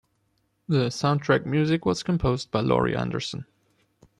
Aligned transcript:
The 0.67 0.87
soundtrack 0.87 1.45
music 1.45 1.85
was 1.85 2.01
composed 2.01 2.49
by 2.49 2.61
Laurie 2.61 2.95
Anderson. 2.95 3.45